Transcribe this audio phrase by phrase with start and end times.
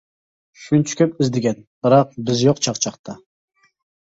[0.61, 3.17] شۇنچە كۆپ ئىزدىگەن، بىراق بىز يوق چاقچاقتا.